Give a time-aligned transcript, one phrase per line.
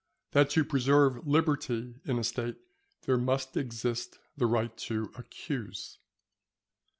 [0.33, 2.57] —_That to preserve Liberty in a State
[3.03, 5.99] there must exist the Right to accuse.